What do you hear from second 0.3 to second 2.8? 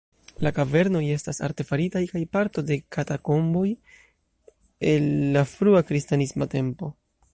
La kavernoj estas artefaritaj kaj parto de